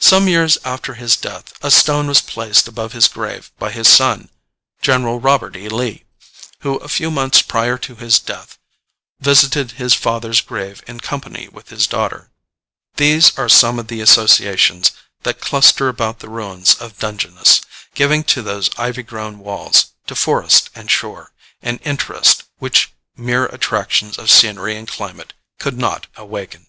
[0.00, 4.28] Some years after his death a stone was placed above his grave by his son,
[4.82, 5.68] General Robert E.
[5.68, 6.02] Lee,
[6.62, 8.58] who a few months prior to his death
[9.20, 12.32] visited his father's grave in company with his daughter.
[12.96, 14.90] These are some of the associations
[15.22, 17.60] that cluster about the ruins of Dungeness,
[17.94, 21.30] giving to those ivy grown walls, to forest and shore,
[21.62, 26.66] an interest which mere attractions of scenery and climate could not awaken.